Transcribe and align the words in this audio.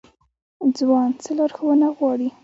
ځوان 0.77 1.09
څه 1.23 1.31
لارښوونه 1.37 1.87
غواړي؟ 1.97 2.27